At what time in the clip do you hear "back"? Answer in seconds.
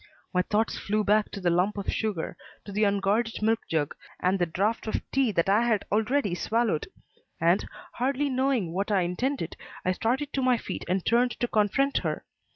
1.03-1.29